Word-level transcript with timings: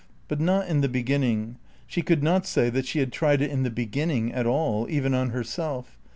But 0.27 0.39
not 0.39 0.67
in 0.67 0.81
the 0.81 0.89
beginning. 0.89 1.57
She 1.85 2.01
could 2.01 2.23
not 2.23 2.47
say 2.47 2.71
that 2.71 2.87
she 2.87 2.97
had 2.97 3.11
tried 3.11 3.39
it 3.43 3.51
in 3.51 3.61
the 3.61 3.69
beginning 3.69 4.33
at 4.33 4.47
all, 4.47 4.87
even 4.89 5.13
on 5.13 5.29
herself. 5.29 5.99